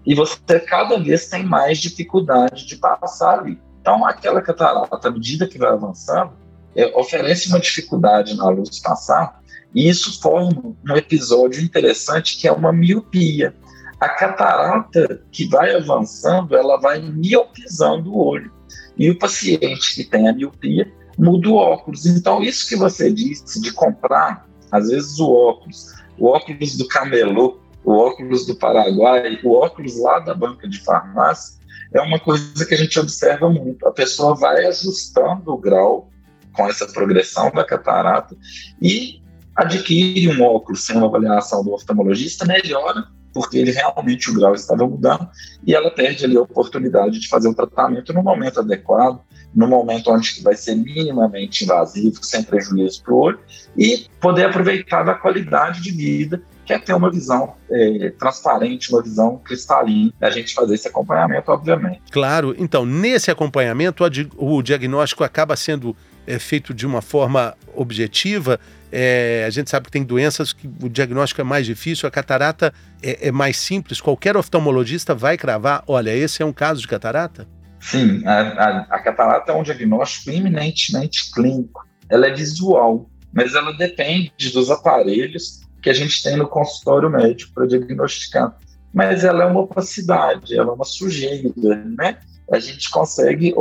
e 0.06 0.14
você 0.14 0.60
cada 0.60 1.00
vez 1.00 1.28
tem 1.28 1.44
mais 1.44 1.80
dificuldade 1.80 2.68
de 2.68 2.76
passar 2.76 3.40
ali. 3.40 3.60
Então, 3.82 4.06
aquela 4.06 4.40
catarata, 4.40 5.08
à 5.08 5.12
medida 5.12 5.48
que 5.48 5.58
vai 5.58 5.72
avançando, 5.72 6.34
é, 6.76 6.96
oferece 6.96 7.50
uma 7.50 7.60
dificuldade 7.60 8.38
na 8.38 8.48
luz 8.50 8.80
passar, 8.80 9.42
e 9.74 9.90
isso 9.90 10.22
forma 10.22 10.76
um 10.88 10.96
episódio 10.96 11.64
interessante 11.64 12.38
que 12.38 12.48
é 12.48 12.52
uma 12.52 12.72
miopia. 12.72 13.56
A 14.00 14.10
catarata 14.10 15.24
que 15.32 15.48
vai 15.48 15.76
avançando, 15.76 16.56
ela 16.56 16.80
vai 16.80 17.02
miopizando 17.02 18.14
o 18.14 18.24
olho. 18.24 18.52
E 18.96 19.10
o 19.10 19.18
paciente 19.18 19.96
que 19.96 20.04
tem 20.04 20.30
a 20.30 20.34
miopia 20.34 20.99
muda 21.20 21.50
o 21.50 21.56
óculos. 21.56 22.06
Então, 22.06 22.42
isso 22.42 22.68
que 22.68 22.76
você 22.76 23.12
disse 23.12 23.62
de 23.62 23.74
comprar, 23.74 24.48
às 24.72 24.88
vezes, 24.88 25.20
o 25.20 25.30
óculos, 25.30 25.94
o 26.18 26.28
óculos 26.28 26.78
do 26.78 26.88
camelô, 26.88 27.60
o 27.84 27.92
óculos 27.92 28.46
do 28.46 28.56
Paraguai, 28.56 29.40
o 29.44 29.54
óculos 29.54 30.00
lá 30.00 30.20
da 30.20 30.34
banca 30.34 30.68
de 30.68 30.80
farmácia, 30.80 31.60
é 31.94 32.02
uma 32.02 32.20
coisa 32.20 32.66
que 32.66 32.74
a 32.74 32.78
gente 32.78 33.00
observa 33.00 33.50
muito. 33.50 33.86
A 33.88 33.92
pessoa 33.92 34.36
vai 34.36 34.66
ajustando 34.66 35.52
o 35.52 35.58
grau 35.58 36.10
com 36.54 36.68
essa 36.68 36.88
progressão 36.88 37.52
da 37.52 37.64
catarata 37.64 38.36
e 38.82 39.22
adquire 39.56 40.30
um 40.30 40.44
óculos 40.44 40.86
sem 40.86 40.96
uma 40.96 41.08
avaliação 41.08 41.64
do 41.64 41.74
oftalmologista, 41.74 42.46
melhora, 42.46 43.08
porque 43.34 43.58
ele 43.58 43.72
realmente 43.72 44.30
o 44.30 44.34
grau 44.34 44.54
estava 44.54 44.88
mudando 44.88 45.28
e 45.66 45.74
ela 45.74 45.92
perde 45.92 46.26
ali 46.26 46.38
a 46.38 46.42
oportunidade 46.42 47.20
de 47.20 47.28
fazer 47.28 47.48
o 47.48 47.54
tratamento 47.54 48.14
no 48.14 48.24
momento 48.24 48.60
adequado, 48.60 49.22
no 49.54 49.68
momento 49.68 50.12
onde 50.12 50.42
vai 50.42 50.56
ser 50.56 50.76
minimamente 50.76 51.64
invasivo, 51.64 52.24
sem 52.24 52.44
prejuízo 52.44 53.04
para 53.04 53.14
o 53.14 53.18
olho, 53.18 53.40
e 53.78 54.06
poder 54.20 54.46
aproveitar 54.46 55.04
da 55.04 55.14
qualidade 55.14 55.82
de 55.82 55.92
vida 55.92 56.42
que 56.70 56.74
é 56.74 56.78
ter 56.78 56.94
uma 56.94 57.10
visão 57.10 57.56
é, 57.68 58.14
transparente, 58.20 58.94
uma 58.94 59.02
visão 59.02 59.42
cristalina, 59.44 60.14
a 60.22 60.30
gente 60.30 60.54
fazer 60.54 60.76
esse 60.76 60.88
acompanhamento, 60.88 61.52
obviamente. 61.52 62.00
Claro, 62.12 62.56
então, 62.60 62.86
nesse 62.86 63.32
acompanhamento, 63.32 64.04
o 64.38 64.62
diagnóstico 64.62 65.24
acaba 65.24 65.56
sendo 65.56 65.98
é, 66.28 66.38
feito 66.38 66.72
de 66.72 66.86
uma 66.86 67.02
forma 67.02 67.58
objetiva. 67.76 68.60
É, 68.92 69.46
a 69.48 69.50
gente 69.50 69.68
sabe 69.68 69.88
que 69.88 69.92
tem 69.92 70.04
doenças 70.04 70.54
que 70.54 70.70
o 70.84 70.88
diagnóstico 70.88 71.42
é 71.42 71.44
mais 71.44 71.66
difícil, 71.66 72.08
a 72.08 72.12
catarata 72.12 72.72
é, 73.02 73.30
é 73.30 73.32
mais 73.32 73.58
simples. 73.58 74.00
Qualquer 74.00 74.38
oftalmologista 74.38 75.16
vai 75.16 75.40
cravar: 75.40 75.84
olha, 75.88 76.16
esse 76.16 76.44
é 76.44 76.46
um 76.46 76.54
caso 76.54 76.82
de 76.82 76.88
catarata? 76.88 77.48
Sim, 77.80 78.22
a, 78.26 78.42
a, 78.42 78.80
a 78.90 79.00
catarata 79.00 79.52
é 79.52 79.56
um 79.56 79.64
diagnóstico 79.64 80.32
eminentemente 80.32 81.32
clínico. 81.32 81.88
Ela 82.10 82.28
é 82.28 82.34
visual, 82.34 83.10
mas 83.32 83.56
ela 83.56 83.72
depende 83.74 84.52
dos 84.52 84.70
aparelhos 84.70 85.62
que 85.82 85.90
a 85.90 85.94
gente 85.94 86.22
tem 86.22 86.36
no 86.36 86.48
consultório 86.48 87.10
médico 87.10 87.54
para 87.54 87.68
diagnosticar. 87.68 88.56
Mas 88.94 89.24
ela 89.24 89.44
é 89.44 89.48
uma 89.48 89.62
opacidade, 89.62 90.58
ela 90.58 90.70
é 90.70 90.74
uma 90.74 90.86
sujeira, 90.86 91.54
né? 91.98 92.18
A 92.52 92.60
gente 92.60 92.90
consegue 92.90 93.54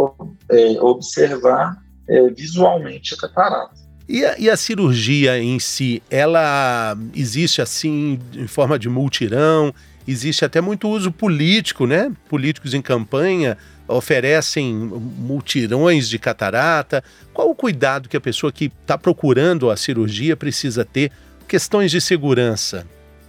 é, 0.50 0.80
observar 0.80 1.76
é, 2.08 2.30
visualmente 2.30 3.14
a 3.14 3.18
catarata. 3.18 3.74
E 4.08 4.24
a, 4.24 4.38
e 4.38 4.48
a, 4.48 4.56
cirurgia 4.56 5.38
em 5.38 5.58
si, 5.58 6.02
ela 6.10 6.96
existe 7.14 7.60
assim 7.60 8.18
em 8.34 8.46
forma 8.46 8.78
de 8.78 8.88
multirão? 8.88 9.74
Existe 10.06 10.46
até 10.46 10.62
muito 10.62 10.88
uso 10.88 11.12
político, 11.12 11.86
né? 11.86 12.10
Políticos 12.26 12.72
em 12.72 12.80
campanha 12.80 13.58
oferecem 13.88 14.74
multirões 14.74 16.08
de 16.08 16.18
catarata. 16.18 17.02
Qual 17.32 17.50
o 17.50 17.54
cuidado 17.54 18.08
que 18.08 18.16
a 18.16 18.20
pessoa 18.20 18.52
que 18.52 18.66
está 18.66 18.98
procurando 18.98 19.70
a 19.70 19.76
cirurgia 19.76 20.36
precisa 20.36 20.84
ter 20.84 21.10
questões 21.48 21.90
de 21.90 22.00
segurança? 22.00 22.86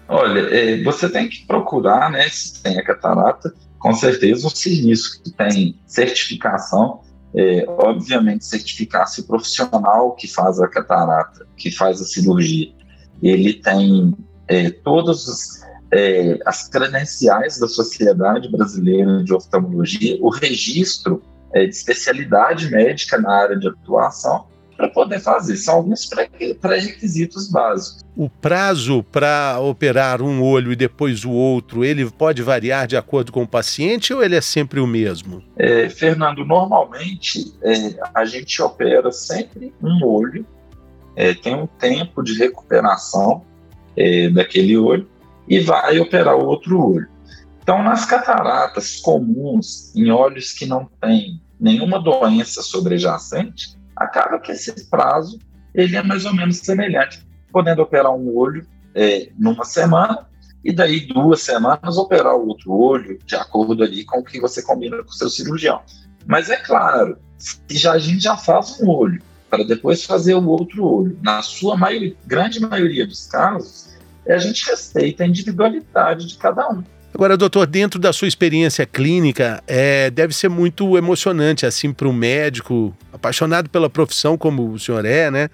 Olha, 0.08 0.42
é, 0.54 0.84
você 0.84 1.08
tem 1.10 1.30
que 1.30 1.46
procurar, 1.46 2.12
né, 2.12 2.28
se 2.30 2.62
tem 2.62 2.78
a 2.78 2.84
catarata, 2.84 3.54
com 3.78 3.94
certeza 3.94 4.46
um 4.46 4.50
serviço 4.50 5.22
que 5.24 5.32
tem 5.32 5.80
certificação, 5.86 7.02
é, 7.36 7.64
obviamente 7.68 8.46
certificar 8.46 9.08
se 9.08 9.22
o 9.22 9.24
profissional 9.24 10.16
que 10.16 10.28
faz 10.28 10.60
a 10.60 10.68
catarata, 10.68 11.48
que 11.56 11.72
faz 11.72 12.02
a 12.02 12.06
cirurgia, 12.06 12.74
ele 13.22 13.54
tem 13.54 14.16
é, 14.48 14.72
todas 14.72 15.59
é, 15.92 16.40
as 16.46 16.68
credenciais 16.68 17.60
da 17.60 17.68
Sociedade 17.68 18.50
Brasileira 18.50 19.24
de 19.24 19.34
Oftalmologia, 19.34 20.18
o 20.22 20.30
registro 20.30 21.22
é, 21.54 21.66
de 21.66 21.76
especialidade 21.76 22.70
médica 22.70 23.18
na 23.18 23.32
área 23.32 23.58
de 23.58 23.68
atuação, 23.68 24.46
para 24.80 24.88
poder 24.88 25.20
fazer. 25.20 25.58
São 25.58 25.76
alguns 25.76 26.06
pré-requisitos 26.06 27.50
básicos. 27.52 28.02
O 28.16 28.30
prazo 28.30 29.04
para 29.04 29.60
operar 29.60 30.22
um 30.22 30.42
olho 30.42 30.72
e 30.72 30.76
depois 30.76 31.26
o 31.26 31.32
outro, 31.32 31.84
ele 31.84 32.10
pode 32.10 32.42
variar 32.42 32.88
de 32.88 32.96
acordo 32.96 33.30
com 33.30 33.44
o 33.44 33.48
paciente 33.48 34.14
ou 34.14 34.24
ele 34.24 34.38
é 34.38 34.42
sempre 34.42 34.80
o 34.80 34.88
mesmo? 34.88 35.44
É, 35.58 35.90
Fernando, 35.90 36.46
normalmente 36.46 37.54
é, 37.62 38.00
a 38.16 38.24
gente 38.24 38.62
opera 38.62 39.12
sempre 39.12 39.74
um 39.84 40.02
olho, 40.02 40.46
é, 41.14 41.34
tem 41.34 41.54
um 41.54 41.68
tempo 41.68 42.24
de 42.24 42.38
recuperação 42.38 43.44
é, 43.98 44.30
daquele 44.30 44.78
olho 44.78 45.06
e 45.50 45.60
vai 45.60 46.00
operar 46.00 46.36
o 46.36 46.46
outro 46.46 46.80
olho. 46.80 47.08
Então, 47.62 47.84
nas 47.84 48.06
cataratas 48.06 48.98
comuns, 48.98 49.94
em 49.96 50.10
olhos 50.12 50.54
que 50.54 50.66
não 50.66 50.90
têm 51.02 51.42
nenhuma 51.60 52.00
doença 52.00 52.62
sobrejacente, 52.62 53.78
acaba 53.96 54.40
que 54.40 54.52
esse 54.52 54.90
prazo 54.90 55.40
ele 55.74 55.96
é 55.96 56.02
mais 56.02 56.26
ou 56.26 56.34
menos 56.34 56.58
semelhante, 56.58 57.28
podendo 57.52 57.82
operar 57.82 58.14
um 58.14 58.36
olho 58.36 58.66
é, 58.96 59.30
numa 59.38 59.66
semana 59.66 60.28
e 60.64 60.74
daí 60.74 61.02
duas 61.02 61.42
semanas 61.42 61.98
operar 61.98 62.36
o 62.36 62.48
outro 62.48 62.72
olho 62.72 63.20
de 63.26 63.36
acordo 63.36 63.84
ali 63.84 64.04
com 64.04 64.20
o 64.20 64.24
que 64.24 64.40
você 64.40 64.62
combina 64.62 64.98
com 65.04 65.10
o 65.10 65.14
seu 65.14 65.30
cirurgião. 65.30 65.82
Mas 66.26 66.50
é 66.50 66.58
claro, 66.58 67.18
se 67.38 67.60
já, 67.78 67.94
a 67.94 68.00
gente 68.00 68.24
já 68.24 68.36
faz 68.36 68.80
um 68.82 68.90
olho 68.90 69.22
para 69.50 69.64
depois 69.64 70.04
fazer 70.04 70.36
o 70.36 70.48
outro 70.48 70.86
olho, 70.86 71.18
na 71.22 71.42
sua 71.42 71.76
grande 72.26 72.60
maioria 72.60 73.06
dos 73.06 73.26
casos, 73.28 73.90
a 74.32 74.38
gente 74.38 74.66
respeita 74.66 75.24
a 75.24 75.28
individualidade 75.28 76.28
de 76.28 76.38
cada 76.38 76.70
um. 76.70 76.84
Agora, 77.14 77.36
doutor, 77.36 77.66
dentro 77.66 78.00
da 78.00 78.14
sua 78.14 78.28
experiência 78.28 78.86
clínica, 78.86 79.64
é, 79.68 80.10
deve 80.10 80.34
ser 80.34 80.48
muito 80.48 80.98
emocionante, 80.98 81.66
assim, 81.66 81.92
para 81.92 82.08
um 82.08 82.14
médico 82.14 82.96
apaixonado 83.12 83.70
pela 83.70 83.90
profissão 83.90 84.38
como 84.38 84.72
o 84.72 84.80
senhor 84.80 85.04
é, 85.06 85.32
né? 85.32 85.50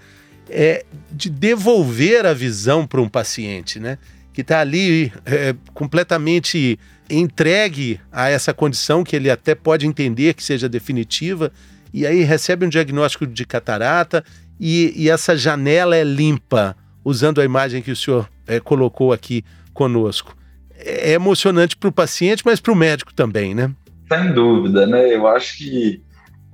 É, 0.50 0.86
de 1.12 1.30
devolver 1.30 2.26
a 2.26 2.34
visão 2.34 2.86
para 2.86 3.02
um 3.02 3.10
paciente, 3.10 3.80
né? 3.80 3.98
Que 4.34 4.42
está 4.42 4.60
ali 4.60 5.12
é, 5.26 5.56
completamente 5.74 6.78
entregue 7.10 8.00
a 8.12 8.30
essa 8.30 8.54
condição 8.54 9.04
que 9.04 9.16
ele 9.16 9.30
até 9.30 9.56
pode 9.56 9.88
entender 9.88 10.34
que 10.34 10.44
seja 10.44 10.68
definitiva, 10.68 11.52
e 11.94 12.06
aí 12.06 12.24
recebe 12.24 12.66
um 12.66 12.70
diagnóstico 12.70 13.26
de 13.26 13.46
catarata 13.46 14.24
e, 14.60 14.94
e 14.96 15.10
essa 15.10 15.38
janela 15.38 15.96
é 15.96 16.04
limpa, 16.04 16.76
usando 17.04 17.40
a 17.40 17.46
imagem 17.46 17.82
que 17.82 17.92
o 17.92 17.96
senhor 17.96 18.30
é, 18.48 18.60
colocou 18.60 19.12
aqui 19.14 19.44
conosco 19.74 20.36
é 20.78 21.14
emocionante 21.14 21.76
para 21.78 21.90
o 21.90 21.92
paciente, 21.92 22.44
mas 22.46 22.60
para 22.60 22.74
o 22.74 22.76
médico 22.76 23.14
também, 23.14 23.56
né? 23.56 23.72
Sem 24.12 24.34
dúvida, 24.34 24.86
né? 24.86 25.14
Eu 25.14 25.28
acho 25.28 25.58
que 25.58 26.02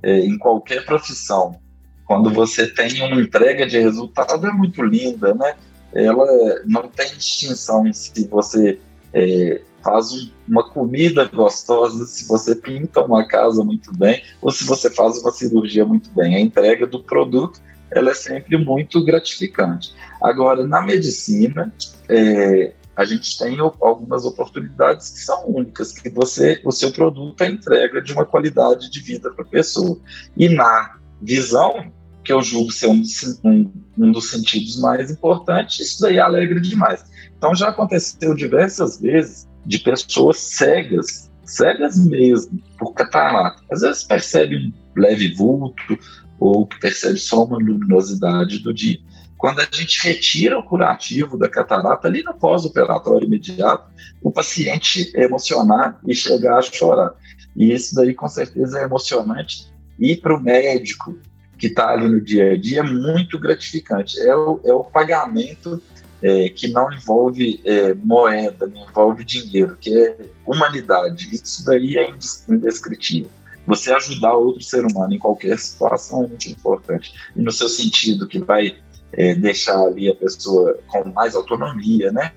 é, 0.02 0.20
em 0.20 0.38
qualquer 0.38 0.84
profissão, 0.84 1.58
quando 2.06 2.30
você 2.30 2.66
tem 2.66 3.02
uma 3.02 3.20
entrega 3.20 3.66
de 3.66 3.78
resultado, 3.78 4.46
é 4.46 4.52
muito 4.52 4.82
linda, 4.82 5.34
né? 5.34 5.54
Ela 5.92 6.26
não 6.66 6.88
tem 6.88 7.08
distinção 7.14 7.92
se 7.92 8.26
você 8.28 8.78
é, 9.12 9.60
faz 9.82 10.32
uma 10.48 10.68
comida 10.70 11.24
gostosa, 11.26 12.06
se 12.06 12.26
você 12.26 12.54
pinta 12.54 13.02
uma 13.02 13.26
casa 13.26 13.62
muito 13.62 13.94
bem, 13.94 14.22
ou 14.40 14.50
se 14.50 14.64
você 14.64 14.88
faz 14.90 15.18
uma 15.18 15.30
cirurgia 15.30 15.84
muito 15.84 16.10
bem. 16.10 16.36
A 16.36 16.40
entrega 16.40 16.86
do 16.86 17.02
produto 17.02 17.60
ela 17.94 18.10
é 18.10 18.14
sempre 18.14 18.56
muito 18.56 19.04
gratificante. 19.04 19.94
Agora, 20.20 20.66
na 20.66 20.82
medicina, 20.82 21.72
é, 22.08 22.72
a 22.96 23.04
gente 23.04 23.38
tem 23.38 23.58
algumas 23.58 24.24
oportunidades 24.24 25.10
que 25.10 25.18
são 25.20 25.48
únicas, 25.48 25.92
que 25.92 26.10
você, 26.10 26.60
o 26.64 26.70
seu 26.70 26.92
produto 26.92 27.40
é 27.42 27.48
entrega 27.48 28.02
de 28.02 28.12
uma 28.12 28.24
qualidade 28.24 28.90
de 28.90 29.00
vida 29.00 29.30
para 29.32 29.44
a 29.44 29.48
pessoa. 29.48 29.98
E 30.36 30.48
na 30.48 30.96
visão, 31.20 31.90
que 32.22 32.32
eu 32.32 32.42
julgo 32.42 32.70
ser 32.70 32.88
um, 32.88 33.02
um, 33.44 33.72
um, 33.98 34.12
dos 34.12 34.30
sentidos 34.30 34.78
mais 34.80 35.10
importantes, 35.10 35.80
isso 35.80 36.02
daí 36.02 36.18
alegra 36.18 36.60
demais. 36.60 37.04
Então 37.36 37.54
já 37.54 37.68
aconteceu 37.68 38.34
diversas 38.34 39.00
vezes 39.00 39.48
de 39.64 39.78
pessoas 39.78 40.38
cegas, 40.38 41.30
cegas 41.44 41.96
mesmo, 42.04 42.60
por 42.78 42.92
catarata. 42.92 43.62
Às 43.70 43.80
vezes 43.80 44.04
percebe 44.04 44.56
um 44.56 44.72
leve 45.00 45.34
vulto 45.34 45.98
ou 46.42 46.66
percebe 46.66 47.18
só 47.18 47.44
uma 47.44 47.56
luminosidade 47.56 48.58
do 48.58 48.74
dia 48.74 48.98
Quando 49.38 49.60
a 49.60 49.68
gente 49.72 50.02
retira 50.02 50.58
o 50.58 50.62
curativo 50.62 51.38
da 51.38 51.48
catarata, 51.48 52.08
ali 52.08 52.22
no 52.24 52.34
pós-operatório 52.34 53.26
imediato, 53.26 53.88
o 54.20 54.30
paciente 54.30 55.12
emocionar 55.14 56.00
e 56.06 56.14
chegar 56.14 56.58
a 56.58 56.62
chorar. 56.62 57.14
E 57.54 57.72
isso 57.72 57.94
daí, 57.94 58.12
com 58.12 58.28
certeza, 58.28 58.80
é 58.80 58.84
emocionante. 58.84 59.72
E 59.98 60.16
para 60.16 60.34
o 60.34 60.40
médico 60.40 61.16
que 61.58 61.68
está 61.68 61.90
ali 61.90 62.08
no 62.08 62.20
dia 62.20 62.52
a 62.52 62.56
dia, 62.56 62.80
é 62.80 62.82
muito 62.82 63.38
gratificante. 63.38 64.18
É 64.20 64.34
o, 64.34 64.60
é 64.64 64.72
o 64.72 64.82
pagamento 64.82 65.80
é, 66.20 66.48
que 66.48 66.68
não 66.68 66.92
envolve 66.92 67.60
é, 67.64 67.94
moeda, 67.94 68.66
não 68.66 68.88
envolve 68.88 69.24
dinheiro, 69.24 69.76
que 69.80 69.96
é 69.96 70.16
humanidade. 70.44 71.28
Isso 71.32 71.64
daí 71.64 71.98
é 71.98 72.12
indescritível. 72.48 73.30
Você 73.66 73.92
ajudar 73.92 74.34
outro 74.34 74.62
ser 74.62 74.84
humano 74.84 75.14
em 75.14 75.18
qualquer 75.18 75.58
situação 75.58 76.24
é 76.24 76.28
muito 76.28 76.48
importante. 76.48 77.12
E 77.36 77.40
no 77.40 77.52
seu 77.52 77.68
sentido, 77.68 78.26
que 78.26 78.38
vai 78.38 78.76
é, 79.12 79.34
deixar 79.34 79.80
ali 79.80 80.08
a 80.08 80.14
pessoa 80.14 80.78
com 80.88 81.08
mais 81.10 81.34
autonomia, 81.34 82.10
né? 82.10 82.32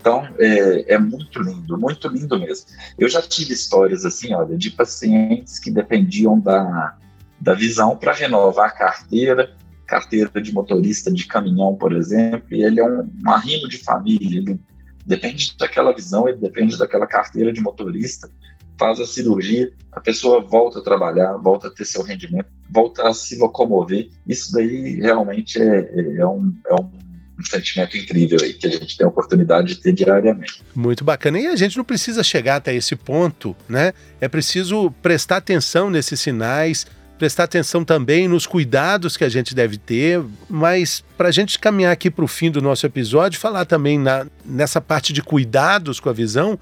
Então, 0.00 0.28
é, 0.38 0.94
é, 0.94 0.98
muito 0.98 1.42
lindo, 1.42 1.76
muito 1.76 2.08
lindo 2.08 2.38
mesmo. 2.38 2.66
Eu 2.98 3.08
já 3.08 3.20
tive 3.20 3.52
histórias 3.52 4.04
assim, 4.04 4.32
olha, 4.32 4.56
de 4.56 4.70
pacientes 4.70 5.58
que 5.58 5.70
dependiam 5.70 6.38
da, 6.38 6.96
da 7.40 7.54
visão 7.54 7.96
para 7.96 8.12
renovar 8.12 8.68
a 8.68 8.70
carteira, 8.70 9.54
carteira 9.86 10.40
de 10.40 10.52
motorista 10.52 11.10
de 11.10 11.26
caminhão, 11.26 11.74
por 11.74 11.92
exemplo, 11.92 12.46
e 12.50 12.62
ele 12.62 12.78
é 12.78 12.84
um, 12.84 13.10
um 13.24 13.30
arrimo 13.30 13.68
de 13.68 13.78
família, 13.78 14.38
ele 14.38 14.60
depende 15.04 15.56
daquela 15.58 15.92
visão, 15.92 16.28
ele 16.28 16.38
depende 16.38 16.78
daquela 16.78 17.06
carteira 17.06 17.52
de 17.52 17.60
motorista, 17.60 18.30
faz 18.78 19.00
a 19.00 19.06
cirurgia, 19.06 19.72
a 19.92 20.00
pessoa 20.00 20.40
volta 20.40 20.78
a 20.78 20.82
trabalhar, 20.82 21.36
volta 21.36 21.68
a 21.68 21.70
ter 21.70 21.84
seu 21.84 22.02
rendimento, 22.02 22.46
volta 22.70 23.08
a 23.08 23.14
se 23.14 23.36
locomover. 23.36 24.08
Isso 24.26 24.52
daí 24.52 25.00
realmente 25.00 25.60
é, 25.60 26.18
é, 26.18 26.26
um, 26.26 26.54
é 26.66 26.74
um 26.74 26.90
um 27.38 27.44
sentimento 27.44 27.96
incrível 27.96 28.38
aí 28.42 28.52
que 28.52 28.66
a 28.66 28.70
gente 28.70 28.96
tem 28.96 29.06
a 29.06 29.08
oportunidade 29.08 29.68
de 29.68 29.76
ter 29.76 29.92
diariamente. 29.92 30.62
Muito 30.74 31.04
bacana. 31.04 31.38
E 31.38 31.46
a 31.46 31.54
gente 31.54 31.76
não 31.76 31.84
precisa 31.84 32.22
chegar 32.24 32.56
até 32.56 32.74
esse 32.74 32.96
ponto, 32.96 33.54
né? 33.68 33.92
É 34.20 34.26
preciso 34.26 34.90
prestar 35.00 35.36
atenção 35.36 35.88
nesses 35.88 36.18
sinais, 36.20 36.84
prestar 37.16 37.44
atenção 37.44 37.84
também 37.84 38.26
nos 38.26 38.44
cuidados 38.44 39.16
que 39.16 39.24
a 39.24 39.28
gente 39.28 39.54
deve 39.54 39.76
ter, 39.76 40.20
mas 40.48 41.04
para 41.16 41.28
a 41.28 41.32
gente 41.32 41.58
caminhar 41.58 41.92
aqui 41.92 42.10
para 42.10 42.24
o 42.24 42.28
fim 42.28 42.50
do 42.50 42.60
nosso 42.60 42.84
episódio, 42.84 43.38
falar 43.38 43.64
também 43.64 43.98
na, 43.98 44.26
nessa 44.44 44.80
parte 44.80 45.12
de 45.12 45.22
cuidados 45.22 46.00
com 46.00 46.08
a 46.08 46.12
visão, 46.12 46.58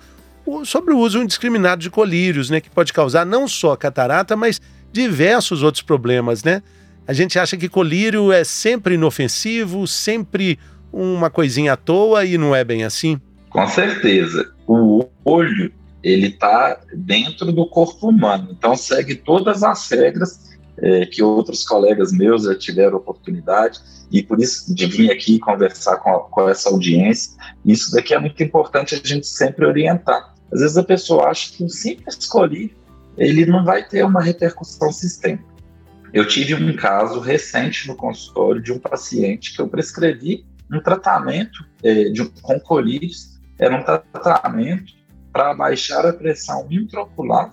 sobre 0.65 0.95
o 0.95 0.99
uso 0.99 1.23
indiscriminado 1.23 1.83
de 1.83 1.91
colírios, 1.91 2.51
né, 2.51 2.61
que 2.61 2.71
pode 2.71 2.93
causar 2.93 3.27
não 3.27 3.49
só 3.49 3.77
catarata, 3.77 4.37
mas 4.37 4.61
diversos 4.93 5.63
outros 5.63 5.83
problemas, 5.83 6.43
né? 6.43 6.63
A 7.07 7.13
gente 7.13 7.39
acha 7.39 7.57
que 7.57 7.69
colírio 7.69 8.33
é 8.33 8.43
sempre 8.43 8.95
inofensivo, 8.95 9.87
sempre 9.87 10.59
uma 10.93 11.31
coisinha 11.31 11.75
à 11.75 11.77
toa 11.77 12.25
e 12.25 12.37
não 12.37 12.55
é 12.55 12.65
bem 12.65 12.85
assim. 12.85 13.21
Com 13.51 13.67
certeza. 13.69 14.53
O 14.67 15.07
olho, 15.25 15.73
ele 16.03 16.29
está 16.29 16.81
dentro 16.93 17.53
do 17.53 17.67
corpo 17.67 18.09
humano, 18.09 18.49
então 18.51 18.77
segue 18.77 19.15
todas 19.15 19.63
as 19.63 19.89
regras 19.91 20.57
é, 20.79 21.07
que 21.07 21.23
outros 21.23 21.65
colegas 21.65 22.13
meus 22.13 22.45
já 22.45 22.55
tiveram 22.55 22.99
oportunidade 22.99 23.79
e 24.11 24.23
por 24.23 24.41
isso 24.41 24.75
de 24.75 24.87
vir 24.87 25.11
aqui 25.11 25.39
conversar 25.39 25.97
com, 25.99 26.11
a, 26.11 26.21
com 26.25 26.49
essa 26.49 26.69
audiência. 26.69 27.33
Isso 27.65 27.93
daqui 27.93 28.15
é 28.15 28.19
muito 28.19 28.43
importante 28.43 28.95
a 28.95 29.09
gente 29.09 29.27
sempre 29.27 29.65
orientar. 29.65 30.35
Às 30.53 30.61
vezes 30.61 30.77
a 30.77 30.83
pessoa 30.83 31.29
acha 31.29 31.53
que 31.53 31.65
um 31.65 31.69
simples 31.69 32.27
colírio 32.27 32.75
ele 33.17 33.47
não 33.47 33.65
vai 33.65 33.83
ter 33.87 34.05
uma 34.05 34.23
repercussão 34.23 34.93
sistêmica. 34.93 35.45
Eu 36.13 36.27
tive 36.27 36.55
um 36.55 36.77
caso 36.77 37.19
recente 37.19 37.89
no 37.89 37.97
consultório 37.97 38.63
de 38.63 38.73
um 38.73 38.79
paciente 38.79 39.55
que 39.55 39.61
eu 39.61 39.69
prescrevi 39.69 40.47
um 40.71 40.81
tratamento 40.81 41.65
é, 41.83 42.05
de, 42.05 42.25
com 42.43 42.59
colírios, 42.61 43.39
era 43.59 43.77
um 43.77 43.83
tratamento 43.83 44.93
para 45.33 45.55
baixar 45.55 46.07
a 46.07 46.13
pressão 46.13 46.67
intraocular 46.71 47.51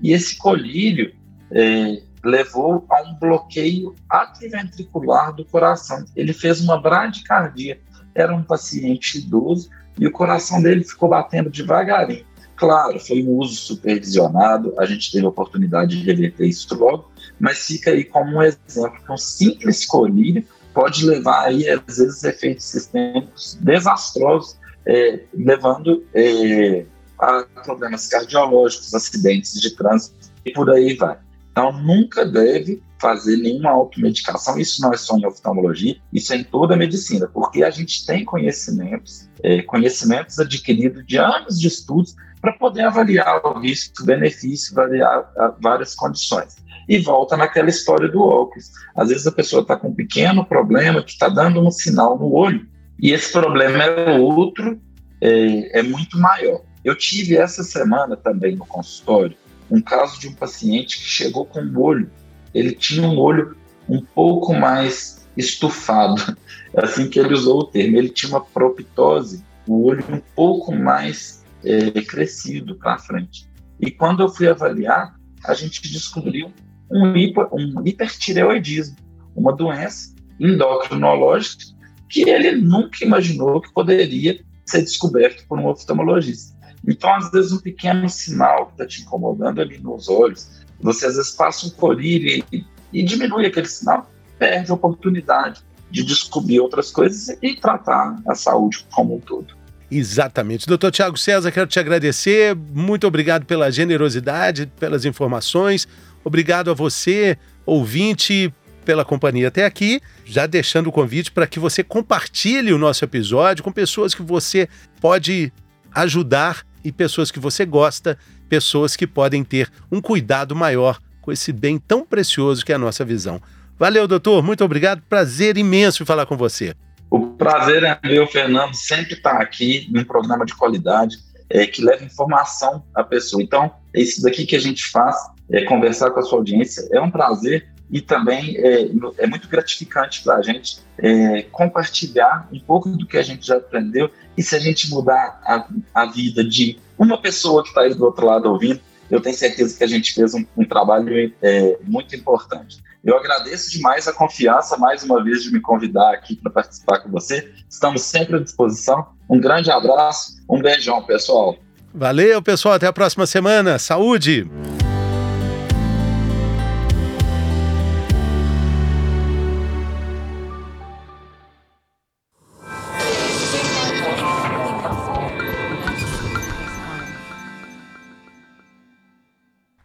e 0.00 0.12
esse 0.12 0.36
colírio 0.36 1.14
é, 1.50 2.02
levou 2.22 2.84
a 2.90 3.02
um 3.02 3.14
bloqueio 3.14 3.94
atriventricular 4.08 5.32
do 5.34 5.44
coração. 5.44 6.04
Ele 6.16 6.32
fez 6.32 6.60
uma 6.60 6.80
bradicardia. 6.80 7.80
Era 8.14 8.34
um 8.34 8.42
paciente 8.42 9.18
idoso 9.18 9.70
e 9.98 10.06
o 10.06 10.12
coração 10.12 10.62
dele 10.62 10.84
ficou 10.84 11.08
batendo 11.08 11.50
devagarinho. 11.50 12.24
Claro, 12.56 12.98
foi 13.00 13.22
um 13.22 13.38
uso 13.38 13.56
supervisionado, 13.56 14.74
a 14.78 14.86
gente 14.86 15.10
teve 15.10 15.26
a 15.26 15.28
oportunidade 15.28 15.98
de 15.98 16.04
reverter 16.04 16.46
isso 16.46 16.72
logo, 16.74 17.10
mas 17.38 17.66
fica 17.66 17.90
aí 17.90 18.04
como 18.04 18.36
um 18.36 18.42
exemplo 18.42 19.02
que 19.04 19.12
um 19.12 19.16
simples 19.16 19.84
colírio 19.84 20.44
pode 20.72 21.04
levar 21.06 21.46
aí, 21.46 21.68
às 21.68 21.98
vezes, 21.98 22.22
efeitos 22.24 22.64
sistêmicos 22.64 23.58
desastrosos, 23.60 24.56
é, 24.86 25.20
levando 25.32 26.04
é, 26.12 26.84
a 27.18 27.44
problemas 27.64 28.06
cardiológicos, 28.06 28.92
acidentes 28.92 29.60
de 29.60 29.74
trânsito 29.74 30.14
e 30.44 30.52
por 30.52 30.70
aí 30.70 30.94
vai. 30.94 31.16
Então, 31.54 31.70
nunca 31.70 32.26
deve 32.26 32.82
fazer 32.98 33.36
nenhuma 33.36 33.70
automedicação. 33.70 34.58
Isso 34.58 34.82
não 34.82 34.92
é 34.92 34.96
só 34.96 35.16
em 35.16 35.24
oftalmologia, 35.24 35.94
isso 36.12 36.32
é 36.32 36.38
em 36.38 36.42
toda 36.42 36.74
a 36.74 36.76
medicina, 36.76 37.30
porque 37.32 37.62
a 37.62 37.70
gente 37.70 38.04
tem 38.04 38.24
conhecimentos, 38.24 39.28
é, 39.40 39.62
conhecimentos 39.62 40.40
adquiridos 40.40 41.06
de 41.06 41.16
anos 41.16 41.60
de 41.60 41.68
estudos 41.68 42.16
para 42.40 42.54
poder 42.54 42.82
avaliar 42.82 43.40
o 43.46 43.60
risco, 43.60 44.04
benefício, 44.04 44.76
avaliar 44.76 45.30
várias 45.62 45.94
condições. 45.94 46.56
E 46.88 46.98
volta 46.98 47.36
naquela 47.36 47.68
história 47.68 48.08
do 48.08 48.20
óculos. 48.20 48.72
Às 48.96 49.10
vezes 49.10 49.26
a 49.28 49.32
pessoa 49.32 49.62
está 49.62 49.76
com 49.76 49.90
um 49.90 49.94
pequeno 49.94 50.44
problema 50.44 51.04
que 51.04 51.12
está 51.12 51.28
dando 51.28 51.64
um 51.64 51.70
sinal 51.70 52.18
no 52.18 52.32
olho, 52.32 52.66
e 53.00 53.12
esse 53.12 53.30
problema 53.30 53.84
é 53.84 54.18
outro, 54.18 54.76
é, 55.20 55.78
é 55.78 55.82
muito 55.84 56.18
maior. 56.18 56.62
Eu 56.84 56.98
tive 56.98 57.36
essa 57.36 57.62
semana 57.62 58.16
também 58.16 58.56
no 58.56 58.66
consultório 58.66 59.36
um 59.70 59.80
caso 59.80 60.20
de 60.20 60.28
um 60.28 60.34
paciente 60.34 60.98
que 60.98 61.04
chegou 61.04 61.46
com 61.46 61.60
o 61.60 61.80
olho, 61.80 62.10
ele 62.52 62.72
tinha 62.72 63.06
um 63.06 63.18
olho 63.18 63.56
um 63.88 64.00
pouco 64.00 64.54
mais 64.54 65.26
estufado, 65.36 66.36
é 66.72 66.80
assim 66.84 67.08
que 67.08 67.18
ele 67.18 67.34
usou 67.34 67.60
o 67.60 67.64
termo, 67.64 67.96
ele 67.96 68.08
tinha 68.08 68.30
uma 68.30 68.40
proptose, 68.40 69.44
o 69.66 69.84
olho 69.86 70.04
um 70.10 70.20
pouco 70.34 70.74
mais 70.74 71.44
é, 71.64 71.90
crescido 72.02 72.76
para 72.76 72.98
frente. 72.98 73.48
E 73.80 73.90
quando 73.90 74.22
eu 74.22 74.28
fui 74.28 74.48
avaliar, 74.48 75.14
a 75.44 75.54
gente 75.54 75.82
descobriu 75.82 76.52
um, 76.90 77.16
hiper, 77.16 77.48
um 77.52 77.82
hipertireoidismo, 77.84 78.96
uma 79.34 79.52
doença 79.52 80.14
endocrinológica 80.38 81.74
que 82.08 82.28
ele 82.28 82.52
nunca 82.52 83.04
imaginou 83.04 83.60
que 83.60 83.72
poderia 83.72 84.40
ser 84.64 84.82
descoberto 84.82 85.46
por 85.48 85.58
um 85.58 85.66
oftalmologista. 85.66 86.53
Então, 86.86 87.14
às 87.14 87.30
vezes, 87.30 87.52
um 87.52 87.58
pequeno 87.58 88.08
sinal 88.08 88.66
que 88.66 88.72
está 88.72 88.86
te 88.86 89.02
incomodando 89.02 89.60
ali 89.60 89.78
nos 89.78 90.08
olhos, 90.08 90.64
você 90.80 91.06
às 91.06 91.16
vezes 91.16 91.32
passa 91.32 91.66
um 91.66 91.70
colírio 91.70 92.44
e, 92.52 92.64
e 92.92 93.02
diminui 93.02 93.46
aquele 93.46 93.66
sinal, 93.66 94.10
perde 94.38 94.70
a 94.70 94.74
oportunidade 94.74 95.62
de 95.90 96.02
descobrir 96.02 96.60
outras 96.60 96.90
coisas 96.90 97.36
e 97.40 97.54
tratar 97.54 98.20
a 98.26 98.34
saúde 98.34 98.84
como 98.92 99.16
um 99.16 99.20
todo. 99.20 99.54
Exatamente. 99.90 100.66
Doutor 100.66 100.90
Tiago 100.90 101.16
César, 101.16 101.52
quero 101.52 101.68
te 101.68 101.78
agradecer. 101.78 102.56
Muito 102.56 103.06
obrigado 103.06 103.46
pela 103.46 103.70
generosidade, 103.70 104.66
pelas 104.78 105.04
informações. 105.04 105.86
Obrigado 106.24 106.70
a 106.70 106.74
você, 106.74 107.38
ouvinte, 107.64 108.52
pela 108.84 109.04
companhia 109.04 109.48
até 109.48 109.64
aqui. 109.64 110.00
Já 110.24 110.46
deixando 110.46 110.88
o 110.88 110.92
convite 110.92 111.30
para 111.30 111.46
que 111.46 111.60
você 111.60 111.84
compartilhe 111.84 112.72
o 112.72 112.78
nosso 112.78 113.04
episódio 113.04 113.62
com 113.62 113.70
pessoas 113.70 114.14
que 114.14 114.22
você 114.22 114.68
pode 115.00 115.52
ajudar 115.92 116.64
e 116.84 116.92
pessoas 116.92 117.30
que 117.30 117.40
você 117.40 117.64
gosta, 117.64 118.18
pessoas 118.48 118.94
que 118.94 119.06
podem 119.06 119.42
ter 119.42 119.70
um 119.90 120.00
cuidado 120.00 120.54
maior 120.54 121.00
com 121.20 121.32
esse 121.32 121.52
bem 121.52 121.78
tão 121.78 122.04
precioso 122.04 122.64
que 122.64 122.70
é 122.72 122.74
a 122.74 122.78
nossa 122.78 123.04
visão. 123.04 123.40
Valeu, 123.78 124.06
doutor. 124.06 124.42
Muito 124.42 124.62
obrigado. 124.62 125.02
Prazer 125.08 125.56
imenso 125.56 126.04
falar 126.04 126.26
com 126.26 126.36
você. 126.36 126.74
O 127.10 127.28
prazer 127.28 127.82
é 127.82 127.98
meu, 128.04 128.26
Fernando, 128.26 128.74
sempre 128.74 129.14
estar 129.14 129.40
aqui 129.40 129.88
num 129.90 130.04
programa 130.04 130.44
de 130.44 130.54
qualidade 130.54 131.16
é, 131.48 131.66
que 131.66 131.82
leva 131.82 132.04
informação 132.04 132.84
à 132.94 133.02
pessoa. 133.02 133.42
Então, 133.42 133.70
é 133.94 134.00
isso 134.00 134.22
daqui 134.22 134.44
que 134.44 134.56
a 134.56 134.60
gente 134.60 134.90
faz, 134.90 135.16
é 135.50 135.64
conversar 135.64 136.10
com 136.10 136.20
a 136.20 136.22
sua 136.22 136.38
audiência. 136.38 136.86
É 136.92 137.00
um 137.00 137.10
prazer 137.10 137.68
e 137.90 138.00
também 138.00 138.56
é, 138.56 138.88
é 139.18 139.26
muito 139.26 139.48
gratificante 139.48 140.22
para 140.22 140.36
a 140.36 140.42
gente 140.42 140.78
é, 140.98 141.42
compartilhar 141.52 142.48
um 142.52 142.58
pouco 142.58 142.88
do 142.90 143.06
que 143.06 143.16
a 143.16 143.22
gente 143.22 143.46
já 143.46 143.56
aprendeu. 143.56 144.10
E 144.36 144.42
se 144.42 144.56
a 144.56 144.58
gente 144.58 144.90
mudar 144.90 145.40
a, 145.44 145.66
a 145.94 146.06
vida 146.06 146.42
de 146.42 146.78
uma 146.98 147.20
pessoa 147.20 147.62
que 147.62 147.68
está 147.68 147.82
aí 147.82 147.94
do 147.94 148.04
outro 148.04 148.26
lado 148.26 148.50
ouvindo, 148.50 148.80
eu 149.10 149.20
tenho 149.20 149.36
certeza 149.36 149.76
que 149.76 149.84
a 149.84 149.86
gente 149.86 150.14
fez 150.14 150.34
um, 150.34 150.44
um 150.56 150.64
trabalho 150.64 151.32
é, 151.42 151.78
muito 151.84 152.16
importante. 152.16 152.82
Eu 153.04 153.18
agradeço 153.18 153.70
demais 153.70 154.08
a 154.08 154.12
confiança, 154.12 154.78
mais 154.78 155.02
uma 155.02 155.22
vez, 155.22 155.42
de 155.42 155.52
me 155.52 155.60
convidar 155.60 156.14
aqui 156.14 156.36
para 156.36 156.50
participar 156.50 157.00
com 157.00 157.10
você. 157.10 157.52
Estamos 157.68 158.00
sempre 158.02 158.36
à 158.36 158.38
disposição. 158.38 159.06
Um 159.28 159.38
grande 159.38 159.70
abraço, 159.70 160.42
um 160.48 160.60
beijão, 160.60 161.02
pessoal. 161.02 161.56
Valeu, 161.92 162.40
pessoal. 162.40 162.74
Até 162.74 162.86
a 162.86 162.92
próxima 162.92 163.26
semana. 163.26 163.78
Saúde! 163.78 164.48